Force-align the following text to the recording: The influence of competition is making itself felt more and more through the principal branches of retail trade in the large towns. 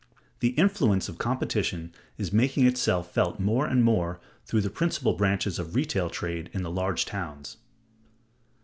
The 0.39 0.53
influence 0.57 1.09
of 1.09 1.19
competition 1.19 1.93
is 2.17 2.33
making 2.33 2.65
itself 2.65 3.13
felt 3.13 3.39
more 3.39 3.67
and 3.67 3.83
more 3.83 4.19
through 4.47 4.61
the 4.61 4.71
principal 4.71 5.13
branches 5.13 5.59
of 5.59 5.75
retail 5.75 6.09
trade 6.09 6.49
in 6.53 6.63
the 6.63 6.71
large 6.71 7.05
towns. 7.05 7.57